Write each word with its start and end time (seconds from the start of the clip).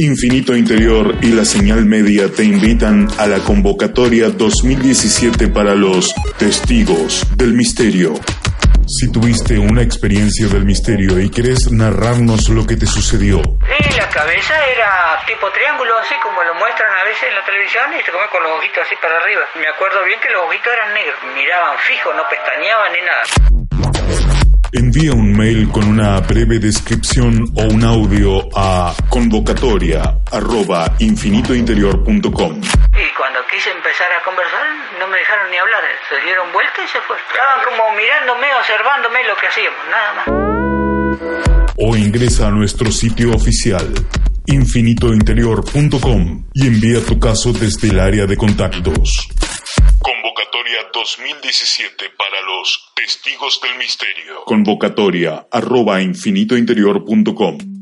Infinito 0.00 0.56
Interior 0.56 1.14
y 1.20 1.28
la 1.32 1.44
señal 1.44 1.84
media 1.84 2.32
te 2.32 2.42
invitan 2.42 3.06
a 3.18 3.26
la 3.26 3.38
convocatoria 3.40 4.30
2017 4.30 5.48
para 5.48 5.74
los 5.74 6.14
Testigos 6.38 7.26
del 7.36 7.52
Misterio. 7.52 8.14
Si 8.88 9.12
tuviste 9.12 9.58
una 9.58 9.82
experiencia 9.82 10.48
del 10.48 10.64
misterio 10.64 11.20
y 11.20 11.30
querés 11.30 11.70
narrarnos 11.70 12.48
lo 12.48 12.66
que 12.66 12.76
te 12.76 12.86
sucedió. 12.86 13.42
Sí, 13.44 13.98
la 13.98 14.08
cabeza 14.08 14.54
era 14.74 15.20
tipo 15.26 15.46
triángulo, 15.52 15.98
así 15.98 16.14
como 16.22 16.42
lo 16.42 16.54
muestran 16.54 16.90
a 16.90 17.04
veces 17.04 17.28
en 17.28 17.34
la 17.36 17.44
televisión, 17.44 17.84
y 17.92 18.02
se 18.02 18.10
come 18.10 18.24
con 18.32 18.42
los 18.42 18.58
ojitos 18.58 18.82
así 18.82 18.96
para 19.00 19.20
arriba. 19.20 19.42
Me 19.54 19.68
acuerdo 19.68 20.02
bien 20.04 20.18
que 20.18 20.30
los 20.30 20.42
ojitos 20.42 20.72
eran 20.72 20.94
negros, 20.94 21.20
miraban 21.36 21.78
fijo, 21.78 22.12
no 22.14 22.24
pestañeaban 22.26 22.92
ni 22.92 23.02
nada. 23.04 23.69
Envía 24.72 25.12
un 25.12 25.32
mail 25.32 25.68
con 25.70 25.84
una 25.84 26.20
breve 26.20 26.60
descripción 26.60 27.44
o 27.56 27.62
un 27.64 27.82
audio 27.82 28.48
a 28.54 28.94
convocatoria 29.08 30.18
arroba 30.30 30.94
infinitointerior.com. 31.00 32.22
Y 32.22 33.14
cuando 33.16 33.40
quise 33.50 33.70
empezar 33.70 34.06
a 34.12 34.22
conversar, 34.24 34.62
no 35.00 35.08
me 35.08 35.18
dejaron 35.18 35.50
ni 35.50 35.56
hablar. 35.56 35.82
Se 36.08 36.24
dieron 36.24 36.52
vuelta 36.52 36.84
y 36.84 36.88
se 36.88 37.00
fue. 37.00 37.16
Estaban 37.16 37.64
como 37.64 37.96
mirándome, 37.96 38.46
observándome 38.60 39.24
lo 39.26 39.36
que 39.36 39.48
hacíamos, 39.48 39.80
nada 39.90 40.14
más. 40.14 40.26
O 41.76 41.96
ingresa 41.96 42.46
a 42.46 42.50
nuestro 42.50 42.92
sitio 42.92 43.32
oficial 43.32 43.92
infinitointerior.com 44.46 46.44
y 46.54 46.66
envía 46.66 47.04
tu 47.04 47.18
caso 47.18 47.52
desde 47.52 47.88
el 47.88 48.00
área 48.00 48.26
de 48.26 48.36
contactos. 48.36 49.29
Convocatoria 50.02 50.78
2017 50.94 52.10
para 52.16 52.40
los 52.40 52.90
Testigos 52.94 53.60
del 53.62 53.76
Misterio. 53.76 54.44
Convocatoria 54.46 55.46
arroba 55.50 56.00
infinitointerior.com. 56.00 57.79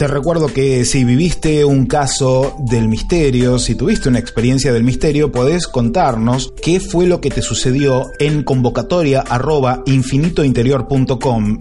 Te 0.00 0.06
recuerdo 0.06 0.46
que 0.46 0.86
si 0.86 1.04
viviste 1.04 1.62
un 1.66 1.84
caso 1.84 2.56
del 2.58 2.88
misterio, 2.88 3.58
si 3.58 3.74
tuviste 3.74 4.08
una 4.08 4.18
experiencia 4.18 4.72
del 4.72 4.82
misterio, 4.82 5.30
podés 5.30 5.68
contarnos 5.68 6.54
qué 6.62 6.80
fue 6.80 7.06
lo 7.06 7.20
que 7.20 7.28
te 7.28 7.42
sucedió 7.42 8.06
en 8.18 8.42
convocatoria. 8.42 9.22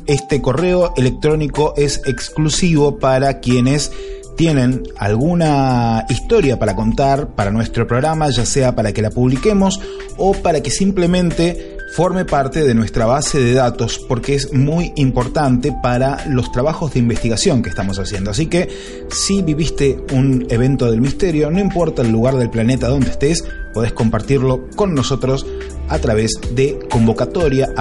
Este 0.06 0.42
correo 0.42 0.94
electrónico 0.96 1.74
es 1.76 2.02
exclusivo 2.06 2.98
para 2.98 3.42
quienes 3.42 3.92
tienen 4.36 4.84
alguna 4.98 6.06
historia 6.10 6.58
para 6.60 6.76
contar 6.76 7.36
para 7.36 7.52
nuestro 7.52 7.88
programa, 7.88 8.30
ya 8.30 8.46
sea 8.46 8.76
para 8.76 8.94
que 8.94 9.02
la 9.02 9.10
publiquemos 9.10 9.80
o 10.18 10.34
para 10.34 10.62
que 10.62 10.72
simplemente 10.72 11.78
forme 11.92 12.24
parte 12.24 12.64
de 12.64 12.76
nuestra 12.76 13.06
base 13.06 13.40
de 13.40 13.54
datos 13.54 14.00
porque 14.08 14.36
es 14.36 14.54
muy 14.54 14.94
importante 14.96 15.74
para 15.82 16.26
los 16.28 16.52
trabajos 16.52 16.94
de 16.94 17.00
investigación 17.00 17.64
que 17.64 17.70
estamos 17.70 18.00
haciendo. 18.00 18.32
Así 18.32 18.46
que 18.46 18.70
si 19.10 19.42
viviste 19.42 19.98
un 20.14 20.46
evento 20.50 20.90
del 20.90 21.02
misterio, 21.02 21.50
no 21.50 21.60
importa 21.60 22.02
el 22.02 22.12
lugar 22.12 22.36
del 22.36 22.50
planeta 22.50 22.88
donde 22.88 23.10
estés, 23.10 23.44
podés 23.74 23.94
compartirlo 23.94 24.70
con 24.76 24.94
nosotros 24.94 25.46
a 25.90 25.98
través 26.00 26.40
de 26.52 26.80
convocatoria 26.90 27.74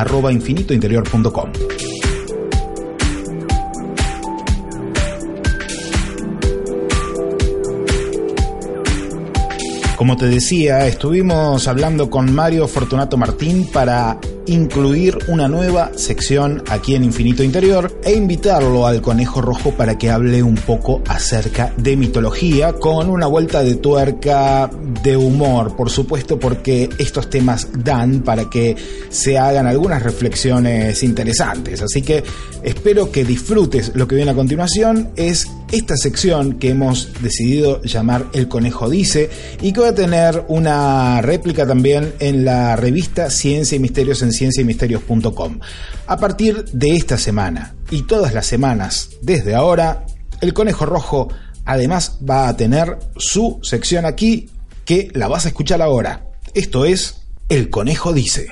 Como 9.99 10.17
te 10.17 10.29
decía, 10.29 10.87
estuvimos 10.87 11.67
hablando 11.67 12.09
con 12.09 12.33
Mario 12.33 12.69
Fortunato 12.69 13.17
Martín 13.17 13.67
para 13.67 14.21
incluir 14.47 15.19
una 15.27 15.49
nueva 15.49 15.91
sección 15.97 16.63
aquí 16.69 16.95
en 16.95 17.03
Infinito 17.03 17.43
Interior 17.43 17.99
e 18.05 18.13
invitarlo 18.13 18.87
al 18.87 19.03
Conejo 19.03 19.41
Rojo 19.41 19.73
para 19.73 19.99
que 19.99 20.09
hable 20.09 20.41
un 20.41 20.55
poco 20.55 21.03
acerca 21.09 21.75
de 21.77 21.97
mitología 21.97 22.75
con 22.75 23.11
una 23.11 23.27
vuelta 23.27 23.65
de 23.65 23.75
tuerca 23.75 24.71
de 25.03 25.17
humor, 25.17 25.75
por 25.75 25.91
supuesto, 25.91 26.39
porque 26.39 26.89
estos 26.99 27.29
temas 27.29 27.69
dan 27.83 28.21
para 28.21 28.49
que 28.49 28.77
se 29.11 29.37
hagan 29.37 29.67
algunas 29.67 30.01
reflexiones 30.05 31.03
interesantes. 31.03 31.83
Así 31.83 32.03
que 32.03 32.23
espero 32.63 33.11
que 33.11 33.25
disfrutes 33.25 33.91
lo 33.97 34.07
que 34.07 34.15
viene 34.15 34.31
a 34.31 34.35
continuación. 34.35 35.11
Es 35.17 35.49
esta 35.71 35.97
sección 35.97 36.55
que 36.55 36.71
hemos 36.71 37.13
decidido 37.21 37.83
llamar 37.83 38.27
El 38.33 38.49
Conejo 38.49 38.89
Dice 38.89 39.31
y 39.61 39.73
que 39.73 39.81
va 39.81 39.89
a 39.89 39.95
tener 39.95 40.45
una 40.49 41.21
réplica 41.21 41.67
también 41.67 42.15
en 42.21 42.45
la 42.45 42.77
revista 42.77 43.31
Ciencia 43.31 43.77
y 43.77 43.79
Misterios 43.79 44.23
en 44.23 44.33
cienciaymisterios.com. 44.33 45.61
A 46.07 46.17
partir 46.17 46.65
de 46.73 46.95
esta 46.95 47.19
semana 47.19 47.75
y 47.91 48.03
todas 48.03 48.35
las 48.35 48.47
semanas 48.47 49.11
desde 49.23 49.55
ahora, 49.55 50.07
El 50.41 50.55
Conejo 50.55 50.87
Rojo 50.87 51.29
además 51.65 52.19
va 52.29 52.49
a 52.49 52.57
tener 52.57 52.99
su 53.17 53.59
sección 53.63 54.07
aquí 54.07 54.49
que 54.85 55.11
la 55.13 55.29
vas 55.29 55.45
a 55.45 55.49
escuchar 55.49 55.83
ahora. 55.83 56.31
Esto 56.55 56.87
es 56.87 57.23
El 57.49 57.69
Conejo 57.69 58.13
Dice. 58.13 58.49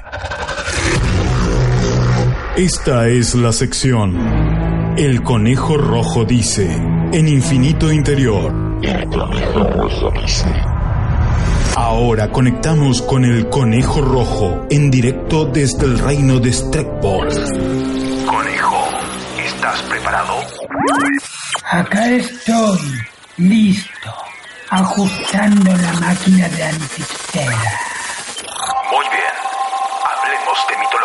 Esta 2.57 3.09
es 3.09 3.35
la 3.35 3.53
sección 3.53 4.66
El 4.97 5.23
Conejo 5.23 5.77
Rojo 5.77 6.25
Dice 6.25 6.73
en 6.73 7.29
Infinito 7.29 7.93
Interior. 7.93 8.81
El 8.83 9.07
Conejo 9.11 9.65
Rojo 9.65 10.11
Dice. 10.23 10.51
Ahora 11.77 12.31
conectamos 12.33 13.03
con 13.03 13.27
el 13.27 13.51
Conejo 13.51 14.01
Rojo 14.01 14.67
en 14.71 14.91
directo 14.91 15.45
desde 15.45 15.85
el 15.85 15.99
reino 15.99 16.41
de 16.41 16.51
Streckport. 16.51 17.31
Conejo, 18.25 18.89
¿estás 19.45 19.83
preparado? 19.83 20.39
Acá 21.71 22.09
estoy, 22.13 22.81
listo, 23.37 24.15
ajustando 24.71 25.77
la 25.77 25.93
máquina 26.01 26.49
de 26.49 26.65
anticera. 26.65 27.81
Muy 28.91 29.05
bien, 29.11 29.37
hablemos 30.09 30.59
de 30.71 30.79
mitología. 30.79 30.96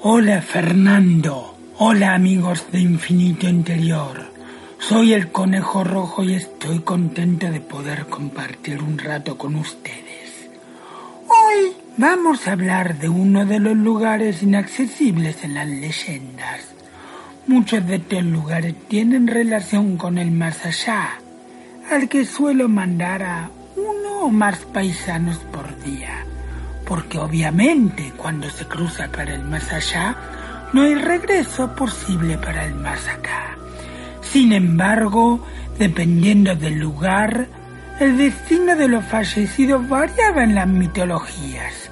Hola 0.00 0.42
Fernando, 0.42 1.58
hola 1.78 2.14
amigos 2.14 2.70
de 2.70 2.78
Infinito 2.78 3.48
Interior. 3.48 4.30
Soy 4.78 5.12
el 5.12 5.32
Conejo 5.32 5.82
Rojo 5.82 6.22
y 6.22 6.34
estoy 6.34 6.78
contento 6.78 7.50
de 7.50 7.60
poder 7.60 8.06
compartir 8.06 8.80
un 8.80 8.96
rato 8.96 9.36
con 9.36 9.56
ustedes. 9.56 10.50
Hoy 11.26 11.72
vamos 11.96 12.46
a 12.46 12.52
hablar 12.52 13.00
de 13.00 13.08
uno 13.08 13.44
de 13.44 13.58
los 13.58 13.76
lugares 13.76 14.40
inaccesibles 14.44 15.42
en 15.42 15.54
las 15.54 15.66
leyendas. 15.66 16.60
Muchos 17.48 17.84
de 17.84 17.96
estos 17.96 18.22
lugares 18.22 18.76
tienen 18.86 19.26
relación 19.26 19.96
con 19.96 20.18
el 20.18 20.30
más 20.30 20.64
allá, 20.64 21.18
al 21.90 22.08
que 22.08 22.24
suelo 22.24 22.68
mandar 22.68 23.24
a 23.24 23.50
uno 23.74 24.20
o 24.20 24.30
más 24.30 24.58
paisanos 24.58 25.38
por 25.38 25.82
día, 25.82 26.17
porque 26.88 27.18
obviamente 27.18 28.14
cuando 28.16 28.48
se 28.48 28.64
cruza 28.64 29.08
para 29.08 29.34
el 29.34 29.44
más 29.44 29.70
allá, 29.70 30.16
no 30.72 30.82
hay 30.82 30.94
regreso 30.94 31.74
posible 31.74 32.38
para 32.38 32.64
el 32.64 32.74
más 32.76 33.06
acá. 33.06 33.58
Sin 34.22 34.52
embargo, 34.54 35.46
dependiendo 35.78 36.56
del 36.56 36.78
lugar, 36.78 37.46
el 38.00 38.16
destino 38.16 38.74
de 38.74 38.88
los 38.88 39.04
fallecidos 39.04 39.86
variaba 39.86 40.42
en 40.42 40.54
las 40.54 40.66
mitologías. 40.66 41.90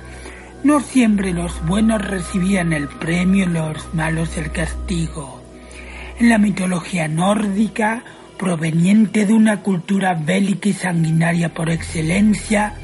No 0.65 0.81
siempre 0.81 1.35
los 1.35 1.65
buenos 1.67 2.03
recibían 2.03 2.73
el 2.73 2.89
premio 2.89 3.45
y 3.45 3.49
los 3.49 3.93
malos 3.93 4.39
el 4.39 4.51
castigo. 4.51 5.43
En 6.19 6.31
la 6.31 6.39
mitología 6.39 7.07
nórdica, 7.07 8.03
Proveniente 8.37 9.25
de 9.25 9.33
una 9.33 9.63
cultura 9.63 10.13
bélica 10.13 10.69
y 10.69 10.75
sanguinaria 10.75 11.55
por 11.55 11.71
excelencia, 11.71 12.75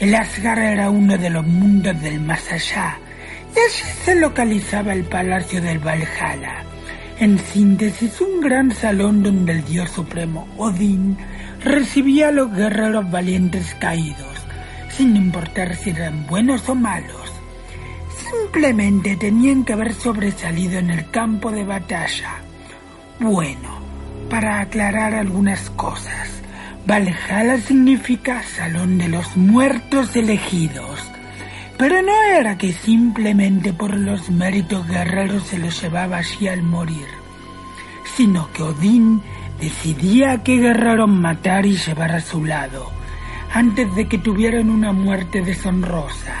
el 0.00 0.14
Asgard 0.14 0.62
era 0.62 0.90
uno 0.90 1.18
de 1.18 1.30
los 1.30 1.46
mundos 1.46 2.00
del 2.00 2.20
más 2.20 2.52
allá, 2.52 2.98
y 3.54 3.58
allí 3.58 3.92
se 4.04 4.14
localizaba 4.14 4.92
el 4.92 5.04
Palacio 5.04 5.60
del 5.60 5.78
Valhalla. 5.78 6.64
En 7.18 7.38
síntesis, 7.38 8.20
un 8.20 8.40
gran 8.40 8.72
salón 8.72 9.24
donde 9.24 9.52
el 9.52 9.64
dios 9.64 9.90
supremo 9.90 10.46
Odín 10.56 11.18
recibía 11.64 12.28
a 12.28 12.32
los 12.32 12.52
guerreros 12.52 13.10
valientes 13.10 13.74
caídos, 13.80 14.46
sin 14.88 15.16
importar 15.16 15.74
si 15.74 15.90
eran 15.90 16.26
buenos 16.28 16.68
o 16.68 16.76
malos. 16.76 17.32
Simplemente 18.30 19.16
tenían 19.16 19.64
que 19.64 19.72
haber 19.72 19.94
sobresalido 19.94 20.78
en 20.78 20.90
el 20.90 21.10
campo 21.10 21.50
de 21.50 21.64
batalla. 21.64 22.36
Bueno, 23.18 23.80
para 24.30 24.60
aclarar 24.60 25.14
algunas 25.14 25.70
cosas. 25.70 26.37
Valhalla 26.88 27.58
significa 27.58 28.42
Salón 28.42 28.96
de 28.96 29.08
los 29.08 29.36
Muertos 29.36 30.16
Elegidos. 30.16 30.98
Pero 31.76 32.00
no 32.00 32.18
era 32.22 32.56
que 32.56 32.72
simplemente 32.72 33.74
por 33.74 33.94
los 33.94 34.30
méritos 34.30 34.88
guerreros 34.88 35.42
se 35.42 35.58
los 35.58 35.82
llevaba 35.82 36.16
allí 36.16 36.48
al 36.48 36.62
morir, 36.62 37.06
sino 38.16 38.50
que 38.54 38.62
Odín 38.62 39.20
decidía 39.60 40.42
qué 40.42 40.56
guerrero 40.56 41.06
matar 41.06 41.66
y 41.66 41.76
llevar 41.76 42.12
a 42.12 42.22
su 42.22 42.46
lado, 42.46 42.90
antes 43.52 43.94
de 43.94 44.08
que 44.08 44.16
tuvieran 44.16 44.70
una 44.70 44.92
muerte 44.92 45.42
deshonrosa. 45.42 46.36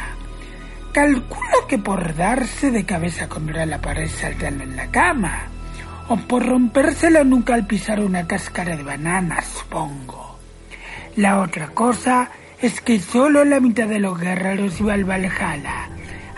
Calculo 0.92 1.66
que 1.68 1.76
por 1.76 2.16
darse 2.16 2.70
de 2.70 2.86
cabeza 2.86 3.28
contra 3.28 3.66
la 3.66 3.82
pared 3.82 4.08
saltando 4.08 4.64
en 4.64 4.76
la 4.76 4.90
cama 4.90 5.42
o 6.08 6.16
por 6.16 6.46
romperse 6.46 7.10
la 7.10 7.22
nuca 7.22 7.52
al 7.52 7.66
pisar 7.66 8.00
una 8.00 8.26
cáscara 8.26 8.78
de 8.78 8.82
banana, 8.82 9.42
supongo. 9.42 10.27
La 11.18 11.40
otra 11.40 11.66
cosa 11.74 12.30
es 12.62 12.80
que 12.80 13.00
solo 13.00 13.44
la 13.44 13.58
mitad 13.58 13.88
de 13.88 13.98
los 13.98 14.20
guerreros 14.20 14.78
iba 14.78 14.94
al 14.94 15.04
Valhalla. 15.04 15.88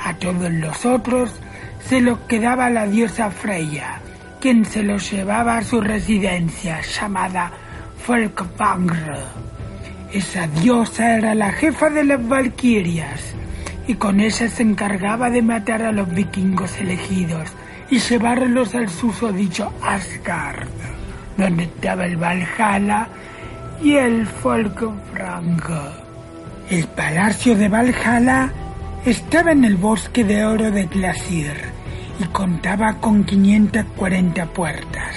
A 0.03 0.15
todos 0.15 0.51
los 0.51 0.87
otros 0.87 1.39
se 1.87 2.01
los 2.01 2.21
quedaba 2.21 2.71
la 2.71 2.87
diosa 2.87 3.31
Freya, 3.31 4.01
quien 4.41 4.65
se 4.65 4.83
los 4.83 5.11
llevaba 5.11 5.59
a 5.59 5.65
su 5.65 5.83
residencia 5.83 6.81
llamada 6.81 7.53
Folkvangr. 8.07 9.19
Esa 10.15 10.47
diosa 10.47 11.15
era 11.15 11.35
la 11.35 11.53
jefa 11.53 11.91
de 11.91 12.05
las 12.05 12.27
Valquirias 12.27 13.35
y 13.87 13.97
con 13.97 14.19
ella 14.19 14.49
se 14.49 14.63
encargaba 14.63 15.29
de 15.29 15.43
matar 15.43 15.83
a 15.83 15.93
los 15.93 16.11
vikingos 16.11 16.79
elegidos 16.79 17.51
y 17.91 17.99
llevarlos 17.99 18.75
al 18.75 18.89
susodicho 18.89 19.75
Asgard, 19.83 20.69
donde 21.37 21.65
estaba 21.65 22.07
el 22.07 22.17
Valhalla 22.17 23.09
y 23.83 23.97
el 23.97 24.27
Folkfrang. 24.27 25.61
El 26.69 26.87
palacio 26.89 27.57
de 27.57 27.69
Valhalla 27.69 28.53
estaba 29.05 29.53
en 29.53 29.65
el 29.65 29.77
bosque 29.77 30.25
de 30.25 30.45
oro 30.45 30.71
de 30.71 30.87
Glacier 30.87 31.57
y 32.21 32.25
contaba 32.25 32.95
con 33.01 33.25
540 33.25 34.47
puertas, 34.47 35.17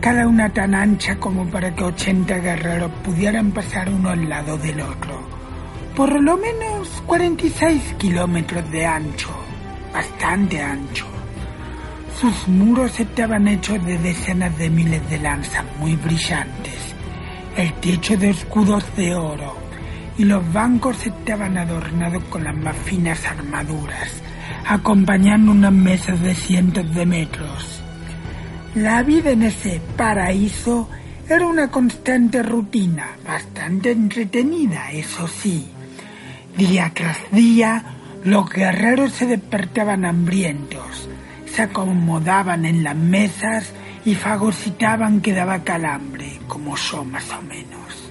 cada 0.00 0.26
una 0.26 0.48
tan 0.52 0.74
ancha 0.74 1.16
como 1.16 1.46
para 1.46 1.74
que 1.74 1.84
80 1.84 2.38
guerreros 2.38 2.90
pudieran 3.04 3.52
pasar 3.52 3.90
uno 3.90 4.10
al 4.10 4.28
lado 4.28 4.56
del 4.56 4.80
otro. 4.80 5.20
Por 5.94 6.20
lo 6.20 6.36
menos 6.36 7.02
46 7.06 7.94
kilómetros 7.98 8.70
de 8.70 8.86
ancho, 8.86 9.30
bastante 9.92 10.62
ancho. 10.62 11.06
Sus 12.20 12.48
muros 12.48 12.98
estaban 12.98 13.46
hechos 13.46 13.84
de 13.84 13.98
decenas 13.98 14.56
de 14.58 14.70
miles 14.70 15.08
de 15.10 15.18
lanzas 15.18 15.64
muy 15.78 15.94
brillantes, 15.96 16.87
el 17.58 17.72
techo 17.74 18.16
de 18.16 18.30
escudos 18.30 18.84
de 18.96 19.16
oro, 19.16 19.56
y 20.16 20.24
los 20.24 20.52
bancos 20.52 21.04
estaban 21.04 21.58
adornados 21.58 22.22
con 22.24 22.44
las 22.44 22.56
más 22.56 22.76
finas 22.76 23.24
armaduras, 23.26 24.12
acompañando 24.64 25.50
unas 25.50 25.72
mesas 25.72 26.20
de 26.20 26.36
cientos 26.36 26.94
de 26.94 27.04
metros. 27.04 27.82
La 28.76 29.02
vida 29.02 29.30
en 29.30 29.42
ese 29.42 29.80
paraíso 29.96 30.88
era 31.28 31.46
una 31.46 31.68
constante 31.68 32.44
rutina, 32.44 33.16
bastante 33.26 33.90
entretenida, 33.90 34.92
eso 34.92 35.26
sí. 35.26 35.66
Día 36.56 36.92
tras 36.94 37.18
día, 37.32 37.82
los 38.22 38.48
guerreros 38.48 39.12
se 39.12 39.26
despertaban 39.26 40.04
hambrientos, 40.04 41.08
se 41.46 41.62
acomodaban 41.62 42.64
en 42.64 42.84
las 42.84 42.96
mesas 42.96 43.72
y 44.04 44.14
fagocitaban 44.14 45.20
que 45.20 45.32
daba 45.32 45.64
calambre, 45.64 46.17
como 46.48 46.76
yo 46.76 47.04
más 47.04 47.30
o 47.30 47.40
menos. 47.42 48.10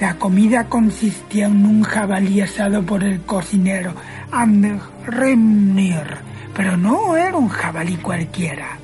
La 0.00 0.14
comida 0.14 0.68
consistía 0.68 1.46
en 1.46 1.64
un 1.64 1.82
jabalí 1.82 2.40
asado 2.40 2.82
por 2.84 3.04
el 3.04 3.20
cocinero 3.22 3.94
Andremnir, 4.32 6.06
pero 6.54 6.76
no 6.76 7.16
era 7.16 7.36
un 7.36 7.48
jabalí 7.48 7.96
cualquiera, 7.96 8.78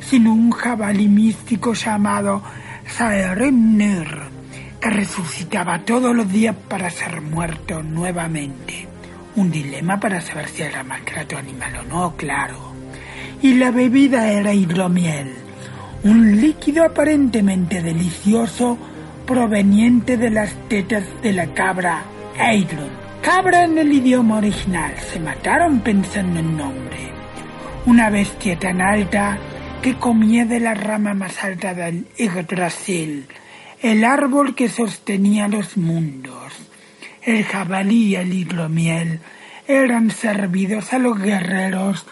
sino 0.00 0.32
un 0.32 0.50
jabalí 0.50 1.06
místico 1.08 1.74
llamado 1.74 2.42
Saerimnir, 2.86 4.08
que 4.80 4.90
resucitaba 4.90 5.80
todos 5.80 6.14
los 6.14 6.30
días 6.30 6.56
para 6.68 6.90
ser 6.90 7.20
muerto 7.20 7.82
nuevamente. 7.82 8.88
Un 9.36 9.50
dilema 9.50 10.00
para 10.00 10.20
saber 10.20 10.48
si 10.48 10.62
era 10.62 10.82
maltrato 10.82 11.36
animal 11.38 11.76
o 11.76 11.82
no, 11.84 12.16
claro 12.16 12.70
y 13.42 13.54
la 13.54 13.70
bebida 13.70 14.30
era 14.30 14.52
hidromiel, 14.52 15.34
un 16.02 16.40
líquido 16.40 16.84
aparentemente 16.84 17.82
delicioso 17.82 18.78
proveniente 19.26 20.16
de 20.16 20.30
las 20.30 20.54
tetas 20.68 21.04
de 21.22 21.32
la 21.32 21.52
cabra 21.52 22.04
Eidron. 22.38 22.88
Cabra 23.22 23.64
en 23.64 23.76
el 23.76 23.92
idioma 23.92 24.38
original, 24.38 24.94
se 25.12 25.20
mataron 25.20 25.80
pensando 25.80 26.40
en 26.40 26.56
nombre. 26.56 27.12
Una 27.84 28.08
bestia 28.08 28.58
tan 28.58 28.80
alta 28.80 29.38
que 29.82 29.96
comía 29.96 30.46
de 30.46 30.60
la 30.60 30.74
rama 30.74 31.12
más 31.12 31.44
alta 31.44 31.74
del 31.74 32.06
Yggdrasil, 32.16 33.26
el 33.82 34.04
árbol 34.04 34.54
que 34.54 34.68
sostenía 34.68 35.48
los 35.48 35.76
mundos. 35.76 36.54
El 37.22 37.44
jabalí 37.44 38.06
y 38.06 38.16
el 38.16 38.32
hidromiel 38.32 39.20
eran 39.68 40.10
servidos 40.10 40.94
a 40.94 40.98
los 40.98 41.18
guerreros 41.18 42.06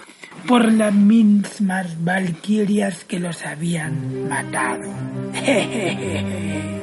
por 0.46 0.70
las 0.72 0.94
mismas 0.94 2.02
valquirias 2.04 3.04
que 3.04 3.18
los 3.18 3.44
habían 3.44 4.28
matado. 4.28 4.88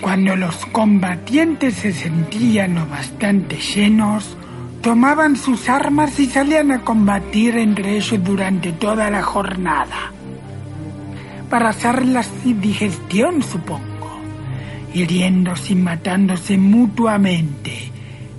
Cuando 0.00 0.36
los 0.36 0.64
combatientes 0.66 1.74
se 1.74 1.92
sentían 1.92 2.76
lo 2.76 2.86
bastante 2.86 3.56
llenos, 3.56 4.36
tomaban 4.80 5.36
sus 5.36 5.68
armas 5.68 6.18
y 6.18 6.26
salían 6.26 6.70
a 6.70 6.80
combatir 6.82 7.58
entre 7.58 7.96
ellos 7.96 8.22
durante 8.24 8.72
toda 8.72 9.10
la 9.10 9.22
jornada. 9.22 10.12
Para 11.50 11.70
hacer 11.70 12.06
la 12.06 12.24
digestión, 12.44 13.42
supongo 13.42 13.97
hiriéndose 14.98 15.72
y 15.72 15.76
matándose 15.76 16.58
mutuamente. 16.58 17.92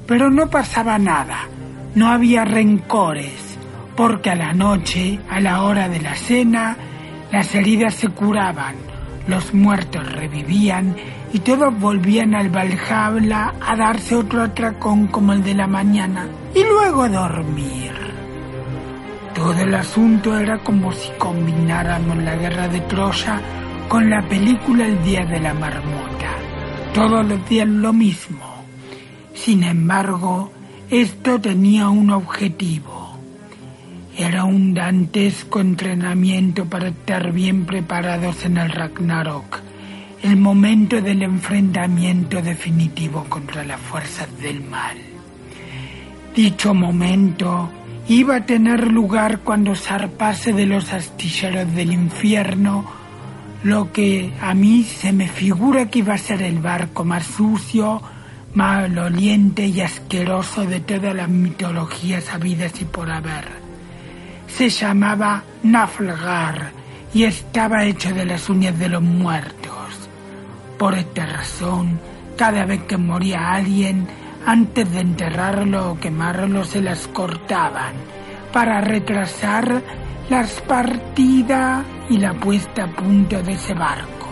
Pero 0.05 0.29
no 0.29 0.49
pasaba 0.49 0.97
nada, 0.97 1.47
no 1.95 2.07
había 2.07 2.45
rencores, 2.45 3.57
porque 3.95 4.31
a 4.31 4.35
la 4.35 4.53
noche, 4.53 5.19
a 5.29 5.39
la 5.39 5.63
hora 5.63 5.87
de 5.87 5.99
la 5.99 6.15
cena, 6.15 6.77
las 7.31 7.53
heridas 7.53 7.93
se 7.95 8.09
curaban, 8.09 8.75
los 9.27 9.53
muertos 9.53 10.11
revivían 10.11 10.95
y 11.31 11.39
todos 11.39 11.79
volvían 11.79 12.33
al 12.33 12.49
Valhalla 12.49 13.53
a 13.61 13.75
darse 13.75 14.15
otro 14.15 14.41
atracón 14.41 15.07
como 15.07 15.33
el 15.33 15.43
de 15.43 15.53
la 15.53 15.67
mañana 15.67 16.27
y 16.55 16.63
luego 16.63 17.03
a 17.03 17.09
dormir. 17.09 17.91
Todo 19.35 19.61
el 19.61 19.73
asunto 19.75 20.37
era 20.37 20.57
como 20.57 20.91
si 20.91 21.11
combináramos 21.17 22.17
la 22.17 22.35
guerra 22.35 22.67
de 22.67 22.81
Troya 22.81 23.39
con 23.87 24.09
la 24.09 24.21
película 24.23 24.85
El 24.85 25.03
Día 25.03 25.25
de 25.25 25.39
la 25.39 25.53
Marmota 25.53 26.38
todos 26.93 27.27
decían 27.27 27.81
lo 27.81 27.93
mismo. 27.93 28.63
Sin 29.33 29.63
embargo, 29.63 30.51
esto 30.89 31.39
tenía 31.39 31.89
un 31.89 32.11
objetivo. 32.11 33.17
Era 34.17 34.43
un 34.43 34.73
dantesco 34.73 35.61
entrenamiento 35.61 36.65
para 36.65 36.89
estar 36.89 37.31
bien 37.31 37.65
preparados 37.65 38.43
en 38.45 38.57
el 38.57 38.69
Ragnarok, 38.69 39.59
el 40.23 40.35
momento 40.35 41.01
del 41.01 41.21
enfrentamiento 41.21 42.41
definitivo 42.41 43.23
contra 43.29 43.63
las 43.63 43.79
fuerzas 43.79 44.27
del 44.41 44.61
mal. 44.61 44.97
Dicho 46.35 46.73
momento 46.73 47.69
iba 48.09 48.37
a 48.37 48.45
tener 48.45 48.91
lugar 48.91 49.39
cuando 49.39 49.75
zarpase 49.75 50.51
de 50.51 50.65
los 50.65 50.91
astilleros 50.91 51.73
del 51.73 51.93
infierno 51.93 52.98
lo 53.63 53.91
que 53.91 54.33
a 54.41 54.53
mí 54.53 54.83
se 54.83 55.11
me 55.11 55.27
figura 55.27 55.89
que 55.89 55.99
iba 55.99 56.13
a 56.13 56.17
ser 56.17 56.41
el 56.41 56.59
barco 56.59 57.03
más 57.03 57.25
sucio, 57.25 58.01
maloliente 58.53 59.65
y 59.65 59.81
asqueroso 59.81 60.65
de 60.65 60.79
todas 60.79 61.13
las 61.15 61.29
mitologías 61.29 62.33
habidas 62.33 62.79
y 62.81 62.85
por 62.85 63.11
haber. 63.11 63.47
Se 64.47 64.69
llamaba 64.69 65.43
Naflgar 65.63 66.71
y 67.13 67.23
estaba 67.23 67.85
hecho 67.85 68.13
de 68.13 68.25
las 68.25 68.49
uñas 68.49 68.77
de 68.79 68.89
los 68.89 69.01
muertos. 69.01 70.09
Por 70.77 70.95
esta 70.95 71.25
razón, 71.25 71.99
cada 72.37 72.65
vez 72.65 72.83
que 72.83 72.97
moría 72.97 73.51
alguien, 73.51 74.07
antes 74.45 74.89
de 74.91 75.01
enterrarlo 75.01 75.91
o 75.91 75.99
quemarlo 75.99 76.63
se 76.63 76.81
las 76.81 77.07
cortaban 77.07 77.93
para 78.53 78.81
retrasar 78.81 79.81
las 80.29 80.61
partidas 80.61 81.83
y 82.09 82.17
la 82.17 82.33
puesta 82.33 82.83
a 82.83 82.87
punto 82.87 83.41
de 83.41 83.53
ese 83.53 83.73
barco. 83.73 84.27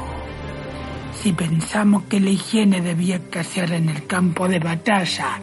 Si 1.14 1.34
pensamos 1.34 2.04
que 2.04 2.20
la 2.20 2.30
higiene 2.30 2.82
debía 2.82 3.16
escasear 3.16 3.72
en 3.72 3.90
el 3.90 4.06
campo 4.06 4.48
de 4.48 4.60
batalla 4.60 5.40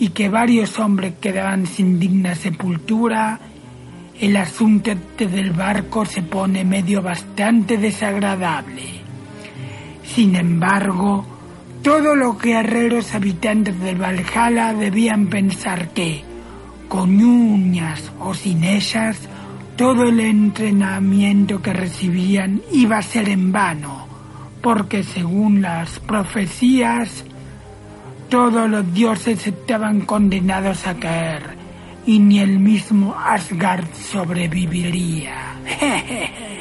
y 0.00 0.08
que 0.08 0.28
varios 0.28 0.80
hombres 0.80 1.14
quedaban 1.20 1.66
sin 1.66 2.00
digna 2.00 2.34
sepultura, 2.34 3.38
el 4.20 4.36
asunto 4.36 4.90
este 4.90 5.28
del 5.28 5.52
barco 5.52 6.04
se 6.04 6.22
pone 6.22 6.64
medio 6.64 7.00
bastante 7.00 7.76
desagradable. 7.76 8.82
Sin 10.02 10.34
embargo, 10.34 11.24
todos 11.82 12.16
los 12.16 12.40
guerreros 12.40 13.14
habitantes 13.14 13.78
del 13.80 14.02
Valhalla 14.02 14.74
debían 14.74 15.28
pensar 15.28 15.90
que, 15.90 16.24
con 16.88 17.22
uñas 17.22 18.12
o 18.18 18.34
sin 18.34 18.64
ellas, 18.64 19.28
todo 19.76 20.04
el 20.04 20.20
entrenamiento 20.20 21.60
que 21.62 21.72
recibían 21.72 22.62
iba 22.72 22.98
a 22.98 23.02
ser 23.02 23.28
en 23.28 23.52
vano 23.52 24.02
porque 24.62 25.02
según 25.02 25.60
las 25.60 25.98
profecías, 25.98 27.24
todos 28.30 28.70
los 28.70 28.94
dioses 28.94 29.44
estaban 29.46 30.02
condenados 30.02 30.86
a 30.86 30.94
caer 30.94 31.42
y 32.06 32.20
ni 32.20 32.38
el 32.38 32.58
mismo 32.60 33.14
Asgard 33.18 33.92
sobreviviría. 33.94 35.56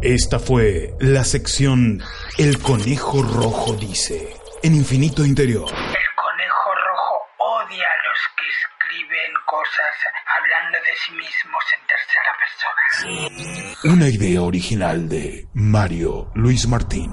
Esta 0.00 0.38
fue 0.38 0.94
la 1.00 1.24
sección 1.24 2.00
El 2.38 2.60
conejo 2.60 3.20
rojo 3.20 3.72
dice, 3.74 4.28
en 4.62 4.76
infinito 4.76 5.24
interior. 5.24 5.68
El 5.68 6.14
conejo 6.14 6.70
rojo 6.86 7.16
odia 7.38 7.84
a 7.84 7.96
los 8.06 8.18
que 8.36 8.44
escriben 8.46 9.32
cosas 9.44 9.96
hablando 10.38 10.78
de 10.78 10.94
sí 11.04 11.10
mismos 11.14 11.64
en 11.74 11.82
tercera 11.88 12.32
persona. 12.38 13.67
Una 13.84 14.08
idea 14.08 14.42
original 14.42 15.08
de 15.08 15.46
Mario 15.54 16.32
Luis 16.34 16.66
Martín. 16.66 17.12